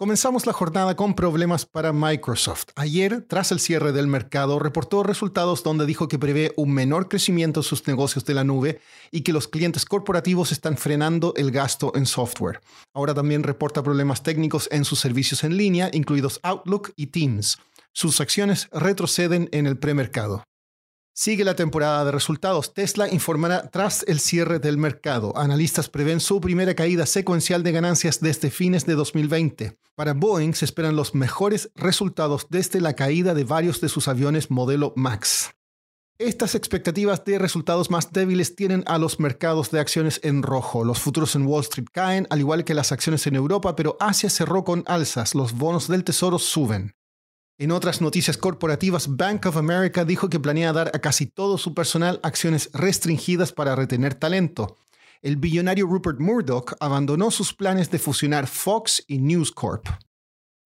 Comenzamos 0.00 0.46
la 0.46 0.54
jornada 0.54 0.96
con 0.96 1.12
problemas 1.12 1.66
para 1.66 1.92
Microsoft. 1.92 2.68
Ayer, 2.74 3.22
tras 3.28 3.52
el 3.52 3.60
cierre 3.60 3.92
del 3.92 4.06
mercado, 4.06 4.58
reportó 4.58 5.02
resultados 5.02 5.62
donde 5.62 5.84
dijo 5.84 6.08
que 6.08 6.18
prevé 6.18 6.54
un 6.56 6.72
menor 6.72 7.06
crecimiento 7.06 7.60
en 7.60 7.64
sus 7.64 7.86
negocios 7.86 8.24
de 8.24 8.32
la 8.32 8.42
nube 8.42 8.80
y 9.10 9.20
que 9.20 9.34
los 9.34 9.46
clientes 9.46 9.84
corporativos 9.84 10.52
están 10.52 10.78
frenando 10.78 11.34
el 11.36 11.50
gasto 11.50 11.92
en 11.94 12.06
software. 12.06 12.62
Ahora 12.94 13.12
también 13.12 13.42
reporta 13.42 13.82
problemas 13.82 14.22
técnicos 14.22 14.70
en 14.72 14.86
sus 14.86 15.00
servicios 15.00 15.44
en 15.44 15.58
línea, 15.58 15.90
incluidos 15.92 16.40
Outlook 16.44 16.94
y 16.96 17.08
Teams. 17.08 17.58
Sus 17.92 18.22
acciones 18.22 18.70
retroceden 18.72 19.50
en 19.52 19.66
el 19.66 19.76
premercado. 19.76 20.44
Sigue 21.22 21.44
la 21.44 21.54
temporada 21.54 22.06
de 22.06 22.12
resultados. 22.12 22.72
Tesla 22.72 23.06
informará 23.06 23.68
tras 23.68 24.06
el 24.08 24.20
cierre 24.20 24.58
del 24.58 24.78
mercado. 24.78 25.36
Analistas 25.36 25.90
prevén 25.90 26.18
su 26.18 26.40
primera 26.40 26.74
caída 26.74 27.04
secuencial 27.04 27.62
de 27.62 27.72
ganancias 27.72 28.20
desde 28.20 28.50
fines 28.50 28.86
de 28.86 28.94
2020. 28.94 29.76
Para 29.94 30.14
Boeing 30.14 30.54
se 30.54 30.64
esperan 30.64 30.96
los 30.96 31.14
mejores 31.14 31.72
resultados 31.74 32.46
desde 32.48 32.80
la 32.80 32.94
caída 32.94 33.34
de 33.34 33.44
varios 33.44 33.82
de 33.82 33.90
sus 33.90 34.08
aviones 34.08 34.50
modelo 34.50 34.94
MAX. 34.96 35.50
Estas 36.16 36.54
expectativas 36.54 37.22
de 37.26 37.38
resultados 37.38 37.90
más 37.90 38.12
débiles 38.12 38.56
tienen 38.56 38.82
a 38.86 38.96
los 38.96 39.20
mercados 39.20 39.70
de 39.70 39.80
acciones 39.80 40.22
en 40.24 40.42
rojo. 40.42 40.86
Los 40.86 41.00
futuros 41.00 41.34
en 41.34 41.46
Wall 41.46 41.60
Street 41.60 41.88
caen, 41.92 42.26
al 42.30 42.38
igual 42.40 42.64
que 42.64 42.72
las 42.72 42.92
acciones 42.92 43.26
en 43.26 43.36
Europa, 43.36 43.76
pero 43.76 43.98
Asia 44.00 44.30
cerró 44.30 44.64
con 44.64 44.84
alzas. 44.86 45.34
Los 45.34 45.52
bonos 45.52 45.86
del 45.86 46.02
tesoro 46.02 46.38
suben. 46.38 46.94
En 47.60 47.72
otras 47.72 48.00
noticias 48.00 48.38
corporativas, 48.38 49.18
Bank 49.18 49.44
of 49.44 49.58
America 49.58 50.06
dijo 50.06 50.30
que 50.30 50.40
planea 50.40 50.72
dar 50.72 50.90
a 50.94 50.98
casi 50.98 51.26
todo 51.26 51.58
su 51.58 51.74
personal 51.74 52.18
acciones 52.22 52.70
restringidas 52.72 53.52
para 53.52 53.76
retener 53.76 54.14
talento. 54.14 54.78
El 55.20 55.36
billonario 55.36 55.86
Rupert 55.86 56.20
Murdoch 56.20 56.72
abandonó 56.80 57.30
sus 57.30 57.52
planes 57.52 57.90
de 57.90 57.98
fusionar 57.98 58.46
Fox 58.46 59.04
y 59.06 59.18
News 59.18 59.52
Corp. 59.52 59.88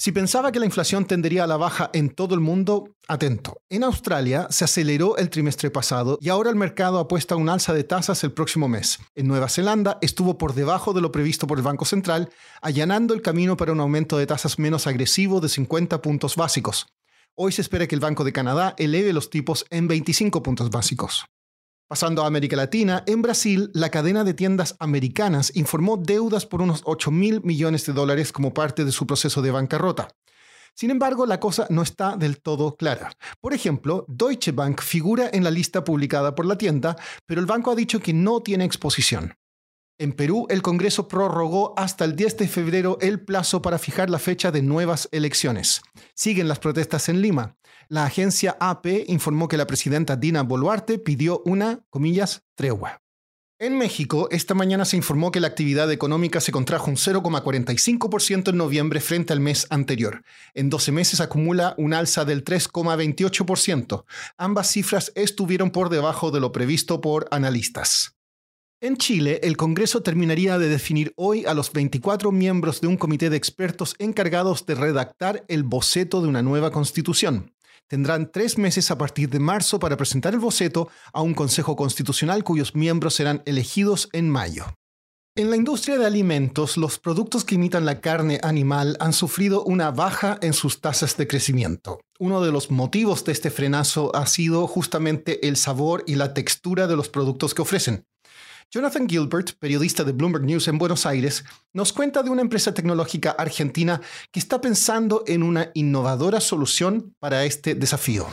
Si 0.00 0.12
pensaba 0.12 0.50
que 0.50 0.58
la 0.58 0.64
inflación 0.64 1.04
tendería 1.04 1.44
a 1.44 1.46
la 1.46 1.58
baja 1.58 1.90
en 1.92 2.08
todo 2.08 2.34
el 2.34 2.40
mundo, 2.40 2.88
atento. 3.06 3.60
En 3.68 3.84
Australia 3.84 4.46
se 4.48 4.64
aceleró 4.64 5.18
el 5.18 5.28
trimestre 5.28 5.70
pasado 5.70 6.16
y 6.22 6.30
ahora 6.30 6.48
el 6.48 6.56
mercado 6.56 6.98
apuesta 6.98 7.34
a 7.34 7.36
un 7.36 7.50
alza 7.50 7.74
de 7.74 7.84
tasas 7.84 8.24
el 8.24 8.32
próximo 8.32 8.66
mes. 8.66 8.98
En 9.14 9.28
Nueva 9.28 9.50
Zelanda 9.50 9.98
estuvo 10.00 10.38
por 10.38 10.54
debajo 10.54 10.94
de 10.94 11.02
lo 11.02 11.12
previsto 11.12 11.46
por 11.46 11.58
el 11.58 11.64
Banco 11.64 11.84
Central, 11.84 12.30
allanando 12.62 13.12
el 13.12 13.20
camino 13.20 13.58
para 13.58 13.72
un 13.72 13.80
aumento 13.80 14.16
de 14.16 14.26
tasas 14.26 14.58
menos 14.58 14.86
agresivo 14.86 15.38
de 15.38 15.50
50 15.50 16.00
puntos 16.00 16.34
básicos. 16.34 16.86
Hoy 17.34 17.52
se 17.52 17.60
espera 17.60 17.86
que 17.86 17.94
el 17.94 18.00
Banco 18.00 18.24
de 18.24 18.32
Canadá 18.32 18.74
eleve 18.78 19.12
los 19.12 19.28
tipos 19.28 19.66
en 19.68 19.86
25 19.86 20.42
puntos 20.42 20.70
básicos. 20.70 21.26
Pasando 21.90 22.22
a 22.22 22.28
América 22.28 22.54
Latina, 22.54 23.02
en 23.08 23.20
Brasil, 23.20 23.68
la 23.74 23.90
cadena 23.90 24.22
de 24.22 24.32
tiendas 24.32 24.76
americanas 24.78 25.50
informó 25.56 25.96
deudas 25.96 26.46
por 26.46 26.62
unos 26.62 26.82
8 26.84 27.10
mil 27.10 27.42
millones 27.42 27.84
de 27.84 27.92
dólares 27.92 28.30
como 28.30 28.54
parte 28.54 28.84
de 28.84 28.92
su 28.92 29.08
proceso 29.08 29.42
de 29.42 29.50
bancarrota. 29.50 30.06
Sin 30.76 30.92
embargo, 30.92 31.26
la 31.26 31.40
cosa 31.40 31.66
no 31.68 31.82
está 31.82 32.16
del 32.16 32.40
todo 32.40 32.76
clara. 32.76 33.10
Por 33.40 33.54
ejemplo, 33.54 34.04
Deutsche 34.06 34.52
Bank 34.52 34.82
figura 34.82 35.30
en 35.32 35.42
la 35.42 35.50
lista 35.50 35.82
publicada 35.82 36.36
por 36.36 36.46
la 36.46 36.56
tienda, 36.56 36.96
pero 37.26 37.40
el 37.40 37.48
banco 37.48 37.72
ha 37.72 37.74
dicho 37.74 37.98
que 37.98 38.12
no 38.12 38.40
tiene 38.40 38.64
exposición. 38.64 39.34
En 40.00 40.12
Perú, 40.12 40.46
el 40.48 40.62
Congreso 40.62 41.08
prorrogó 41.08 41.74
hasta 41.76 42.06
el 42.06 42.16
10 42.16 42.38
de 42.38 42.48
febrero 42.48 42.96
el 43.02 43.20
plazo 43.20 43.60
para 43.60 43.78
fijar 43.78 44.08
la 44.08 44.18
fecha 44.18 44.50
de 44.50 44.62
nuevas 44.62 45.10
elecciones. 45.12 45.82
Siguen 46.14 46.48
las 46.48 46.58
protestas 46.58 47.10
en 47.10 47.20
Lima. 47.20 47.58
La 47.90 48.06
agencia 48.06 48.56
AP 48.60 48.86
informó 49.08 49.46
que 49.46 49.58
la 49.58 49.66
presidenta 49.66 50.16
Dina 50.16 50.42
Boluarte 50.42 50.98
pidió 50.98 51.42
una, 51.44 51.84
comillas, 51.90 52.44
tregua. 52.54 53.02
En 53.58 53.76
México, 53.76 54.28
esta 54.30 54.54
mañana 54.54 54.86
se 54.86 54.96
informó 54.96 55.30
que 55.30 55.40
la 55.40 55.48
actividad 55.48 55.92
económica 55.92 56.40
se 56.40 56.50
contrajo 56.50 56.90
un 56.90 56.96
0,45% 56.96 58.48
en 58.48 58.56
noviembre 58.56 59.00
frente 59.00 59.34
al 59.34 59.40
mes 59.40 59.66
anterior. 59.68 60.22
En 60.54 60.70
12 60.70 60.92
meses 60.92 61.20
acumula 61.20 61.74
un 61.76 61.92
alza 61.92 62.24
del 62.24 62.42
3,28%. 62.42 64.04
Ambas 64.38 64.70
cifras 64.70 65.12
estuvieron 65.14 65.70
por 65.70 65.90
debajo 65.90 66.30
de 66.30 66.40
lo 66.40 66.52
previsto 66.52 67.02
por 67.02 67.28
analistas. 67.30 68.16
En 68.82 68.96
Chile, 68.96 69.40
el 69.42 69.58
Congreso 69.58 70.02
terminaría 70.02 70.58
de 70.58 70.70
definir 70.70 71.12
hoy 71.16 71.44
a 71.44 71.52
los 71.52 71.70
24 71.70 72.32
miembros 72.32 72.80
de 72.80 72.86
un 72.86 72.96
comité 72.96 73.28
de 73.28 73.36
expertos 73.36 73.94
encargados 73.98 74.64
de 74.64 74.74
redactar 74.74 75.44
el 75.48 75.64
boceto 75.64 76.22
de 76.22 76.28
una 76.28 76.40
nueva 76.40 76.70
constitución. 76.70 77.52
Tendrán 77.88 78.32
tres 78.32 78.56
meses 78.56 78.90
a 78.90 78.96
partir 78.96 79.28
de 79.28 79.38
marzo 79.38 79.78
para 79.78 79.98
presentar 79.98 80.32
el 80.32 80.40
boceto 80.40 80.88
a 81.12 81.20
un 81.20 81.34
Consejo 81.34 81.76
Constitucional 81.76 82.42
cuyos 82.42 82.74
miembros 82.74 83.12
serán 83.12 83.42
elegidos 83.44 84.08
en 84.14 84.30
mayo. 84.30 84.64
En 85.36 85.50
la 85.50 85.56
industria 85.56 85.98
de 85.98 86.06
alimentos, 86.06 86.78
los 86.78 86.98
productos 86.98 87.44
que 87.44 87.56
imitan 87.56 87.84
la 87.84 88.00
carne 88.00 88.40
animal 88.42 88.96
han 88.98 89.12
sufrido 89.12 89.62
una 89.62 89.90
baja 89.90 90.38
en 90.40 90.54
sus 90.54 90.80
tasas 90.80 91.18
de 91.18 91.28
crecimiento. 91.28 92.00
Uno 92.18 92.40
de 92.40 92.50
los 92.50 92.70
motivos 92.70 93.26
de 93.26 93.32
este 93.32 93.50
frenazo 93.50 94.10
ha 94.16 94.24
sido 94.24 94.66
justamente 94.66 95.46
el 95.46 95.58
sabor 95.58 96.02
y 96.06 96.14
la 96.14 96.32
textura 96.32 96.86
de 96.86 96.96
los 96.96 97.10
productos 97.10 97.52
que 97.52 97.60
ofrecen. 97.60 98.06
Jonathan 98.72 99.08
Gilbert, 99.08 99.58
periodista 99.58 100.04
de 100.04 100.12
Bloomberg 100.12 100.44
News 100.44 100.68
en 100.68 100.78
Buenos 100.78 101.04
Aires, 101.04 101.44
nos 101.72 101.92
cuenta 101.92 102.22
de 102.22 102.30
una 102.30 102.42
empresa 102.42 102.72
tecnológica 102.72 103.32
argentina 103.32 104.00
que 104.30 104.38
está 104.38 104.60
pensando 104.60 105.24
en 105.26 105.42
una 105.42 105.70
innovadora 105.74 106.38
solución 106.38 107.12
para 107.18 107.44
este 107.44 107.74
desafío. 107.74 108.26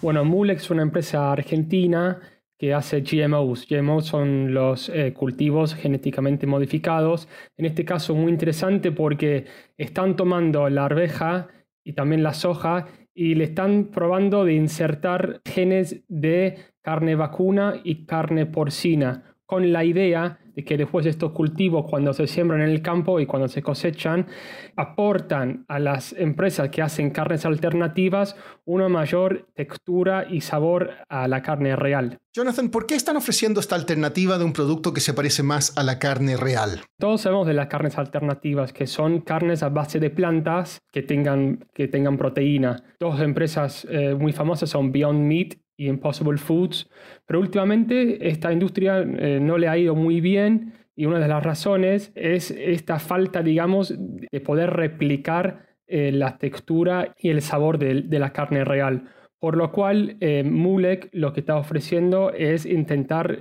Bueno, 0.00 0.24
Mulex 0.24 0.62
es 0.62 0.70
una 0.70 0.82
empresa 0.82 1.32
argentina 1.32 2.20
que 2.56 2.72
hace 2.72 3.00
GMOs. 3.00 3.66
GMOs 3.68 4.06
son 4.06 4.54
los 4.54 4.88
eh, 4.90 5.12
cultivos 5.12 5.74
genéticamente 5.74 6.46
modificados. 6.46 7.26
En 7.56 7.66
este 7.66 7.84
caso 7.84 8.14
muy 8.14 8.30
interesante 8.30 8.92
porque 8.92 9.46
están 9.76 10.14
tomando 10.14 10.68
la 10.68 10.84
arveja 10.84 11.48
y 11.82 11.94
también 11.94 12.22
la 12.22 12.32
soja 12.32 12.86
y 13.12 13.34
le 13.34 13.42
están 13.42 13.86
probando 13.86 14.44
de 14.44 14.54
insertar 14.54 15.42
genes 15.44 16.04
de 16.06 16.58
carne 16.80 17.16
vacuna 17.16 17.80
y 17.82 18.06
carne 18.06 18.46
porcina 18.46 19.33
con 19.54 19.72
la 19.72 19.84
idea 19.84 20.40
de 20.56 20.64
que 20.64 20.76
después 20.76 21.06
estos 21.06 21.30
cultivos, 21.30 21.86
cuando 21.88 22.12
se 22.12 22.26
siembran 22.26 22.60
en 22.60 22.70
el 22.70 22.82
campo 22.82 23.20
y 23.20 23.26
cuando 23.26 23.46
se 23.46 23.62
cosechan, 23.62 24.26
aportan 24.74 25.64
a 25.68 25.78
las 25.78 26.12
empresas 26.12 26.70
que 26.70 26.82
hacen 26.82 27.10
carnes 27.10 27.46
alternativas 27.46 28.34
una 28.64 28.88
mayor 28.88 29.46
textura 29.54 30.26
y 30.28 30.40
sabor 30.40 30.90
a 31.08 31.28
la 31.28 31.40
carne 31.40 31.76
real. 31.76 32.18
Jonathan, 32.32 32.68
¿por 32.68 32.86
qué 32.86 32.96
están 32.96 33.16
ofreciendo 33.16 33.60
esta 33.60 33.76
alternativa 33.76 34.38
de 34.38 34.44
un 34.44 34.52
producto 34.52 34.92
que 34.92 35.00
se 35.00 35.14
parece 35.14 35.44
más 35.44 35.72
a 35.78 35.84
la 35.84 36.00
carne 36.00 36.36
real? 36.36 36.80
Todos 36.98 37.20
sabemos 37.20 37.46
de 37.46 37.54
las 37.54 37.68
carnes 37.68 37.96
alternativas, 37.96 38.72
que 38.72 38.88
son 38.88 39.20
carnes 39.20 39.62
a 39.62 39.68
base 39.68 40.00
de 40.00 40.10
plantas 40.10 40.80
que 40.90 41.02
tengan, 41.02 41.64
que 41.72 41.86
tengan 41.86 42.16
proteína. 42.16 42.82
Dos 42.98 43.20
empresas 43.20 43.86
eh, 43.88 44.16
muy 44.18 44.32
famosas 44.32 44.68
son 44.68 44.90
Beyond 44.90 45.20
Meat 45.20 45.54
y 45.76 45.88
Impossible 45.88 46.38
Foods, 46.38 46.88
pero 47.26 47.40
últimamente 47.40 48.28
esta 48.28 48.52
industria 48.52 49.00
eh, 49.00 49.38
no 49.40 49.58
le 49.58 49.68
ha 49.68 49.76
ido 49.76 49.94
muy 49.94 50.20
bien 50.20 50.74
y 50.96 51.06
una 51.06 51.18
de 51.18 51.28
las 51.28 51.42
razones 51.42 52.12
es 52.14 52.50
esta 52.52 52.98
falta, 52.98 53.42
digamos, 53.42 53.94
de 53.98 54.40
poder 54.40 54.70
replicar 54.70 55.66
eh, 55.86 56.12
la 56.12 56.38
textura 56.38 57.14
y 57.18 57.30
el 57.30 57.42
sabor 57.42 57.78
de, 57.78 58.18
la 58.18 58.32
carne 58.32 58.64
real. 58.64 59.08
Por 59.40 59.56
lo 59.56 59.72
cual, 59.72 60.16
eh, 60.20 60.44
Mulek 60.44 61.10
lo 61.12 61.32
que 61.32 61.40
está 61.40 61.56
ofreciendo 61.56 62.32
es 62.32 62.64
intentar 62.64 63.40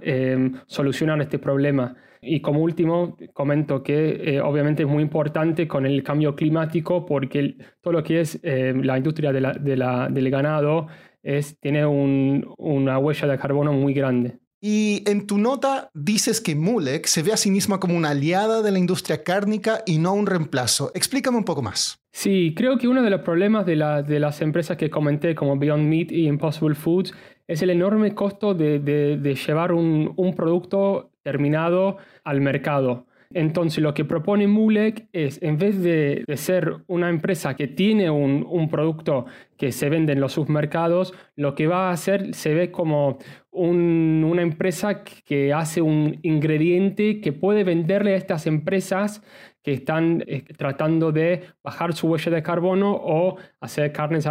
solucionar 0.65 1.21
este 1.21 1.38
problema. 1.38 1.95
Y 2.19 2.41
como 2.41 2.62
último, 2.62 3.18
comento 3.33 3.83
que 3.83 4.41
obviamente 4.44 4.83
es 4.83 4.89
muy 4.89 5.03
importante 5.03 5.68
con 5.68 5.85
el 5.85 6.01
cambio 6.03 6.35
climático 6.35 7.06
porque 7.06 7.56
todo 7.81 7.94
lo 7.94 8.03
que 8.03 8.21
es 8.21 8.41
la 8.44 8.97
industria 8.97 9.31
del 9.31 10.30
ganado 10.31 10.88
es, 11.23 11.57
tiene 11.59 11.85
una 11.85 12.99
huella 12.99 13.27
de 13.27 13.39
carbono 13.39 13.73
muy 13.73 13.93
grande. 13.93 14.37
Y 14.65 15.03
en 15.09 15.27
tu 15.27 15.37
nota 15.37 15.89
dices 15.93 16.39
que 16.39 16.55
Mulek 16.55 17.05
se 17.05 17.21
ve 17.21 17.33
a 17.33 17.37
sí 17.37 17.51
misma 17.51 17.81
como 17.81 17.97
una 17.97 18.11
aliada 18.11 18.61
de 18.61 18.71
la 18.71 18.79
industria 18.79 19.21
cárnica 19.21 19.83
y 19.85 19.97
no 19.97 20.13
un 20.13 20.25
reemplazo. 20.25 20.89
Explícame 20.95 21.37
un 21.37 21.43
poco 21.43 21.61
más. 21.61 22.01
Sí, 22.13 22.53
creo 22.55 22.77
que 22.77 22.87
uno 22.87 23.01
de 23.01 23.09
los 23.09 23.19
problemas 23.21 23.65
de, 23.65 23.75
las 23.75 24.41
empresas 24.41 24.77
que 24.77 24.89
comenté, 24.89 25.35
como 25.35 25.57
Beyond 25.57 25.83
Meat 25.83 26.11
y 26.13 26.27
Impossible 26.27 26.75
Foods, 26.75 27.13
es 27.45 27.61
el 27.61 27.71
enorme 27.71 28.15
costo 28.15 28.53
de, 28.53 29.35
llevar 29.45 29.73
un, 29.73 30.13
un 30.15 30.33
producto 30.33 31.11
terminado 31.23 31.97
al 32.23 32.39
mercado. 32.39 33.05
Entonces 33.33 33.83
lo 33.83 33.94
que 33.94 34.06
propone 34.06 34.47
Mulek 34.47 35.07
es, 35.12 35.41
en 35.41 35.57
vez 35.57 35.81
de, 35.81 36.24
ser 36.35 36.77
una 36.88 37.09
empresa 37.09 37.56
que 37.56 37.68
tiene 37.68 38.09
un, 38.09 38.69
producto 38.69 39.25
que 39.57 39.71
se 39.71 39.89
vende 39.89 40.13
en 40.13 40.19
los 40.19 40.33
submercados, 40.33 41.13
lo 41.35 41.56
que 41.56 41.68
va 41.68 41.89
a 41.89 41.91
hacer 41.91 42.33
se 42.33 42.53
ve 42.53 42.71
como 42.71 43.18
una 43.51 44.41
empresa 44.41 45.03
que 45.03 45.53
hace 45.53 45.81
un 45.81 46.19
ingrediente 46.24 47.21
que 47.21 47.33
puede 47.33 47.63
venderle 47.63 48.13
a 48.13 48.18
estas 48.18 48.47
empresas 48.47 49.21
que 49.63 49.74
están 49.74 50.24
eh, 50.27 50.44
tratando 50.57 51.12
de 51.12 51.44
bajar 51.63 51.94
su 51.94 52.07
huella 52.07 52.31
de 52.31 52.44
carbono 52.44 52.91
o 52.94 53.38
hacer 53.62 53.91
carnes 53.94 54.27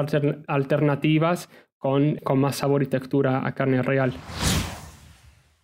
alternativas 0.47 1.49
con, 1.79 2.17
con 2.17 2.39
más 2.39 2.57
sabor 2.57 2.83
y 2.83 2.87
textura 2.87 3.47
a 3.47 3.53
carne 3.55 3.83
real. 3.83 4.13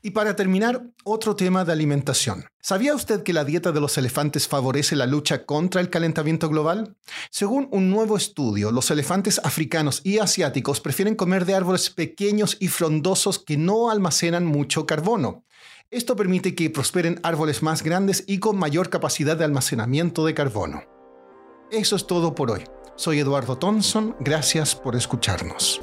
Y 0.08 0.12
para 0.12 0.34
terminar, 0.34 0.86
otro 1.04 1.36
tema 1.36 1.66
de 1.66 1.72
alimentación. 1.72 2.46
¿Sabía 2.62 2.94
usted 2.94 3.22
que 3.22 3.34
la 3.34 3.44
dieta 3.44 3.72
de 3.72 3.80
los 3.82 3.98
elefantes 3.98 4.48
favorece 4.48 4.96
la 4.96 5.04
lucha 5.04 5.44
contra 5.44 5.82
el 5.82 5.90
calentamiento 5.90 6.48
global? 6.48 6.96
Según 7.30 7.68
un 7.72 7.90
nuevo 7.90 8.16
estudio, 8.16 8.72
los 8.72 8.90
elefantes 8.90 9.38
africanos 9.44 10.00
y 10.04 10.16
asiáticos 10.16 10.80
prefieren 10.80 11.14
comer 11.14 11.44
de 11.44 11.56
árboles 11.56 11.90
pequeños 11.90 12.56
y 12.58 12.68
frondosos 12.68 13.38
que 13.38 13.58
no 13.58 13.90
almacenan 13.90 14.46
mucho 14.46 14.86
carbono. 14.86 15.44
Esto 15.90 16.16
permite 16.16 16.54
que 16.54 16.70
prosperen 16.70 17.20
árboles 17.22 17.62
más 17.62 17.82
grandes 17.82 18.24
y 18.26 18.38
con 18.38 18.56
mayor 18.56 18.88
capacidad 18.88 19.36
de 19.36 19.44
almacenamiento 19.44 20.24
de 20.24 20.32
carbono. 20.32 20.84
Eso 21.70 21.96
es 21.96 22.06
todo 22.06 22.34
por 22.34 22.50
hoy. 22.50 22.64
Soy 22.96 23.18
Eduardo 23.18 23.58
Thompson, 23.58 24.16
gracias 24.20 24.74
por 24.74 24.96
escucharnos. 24.96 25.82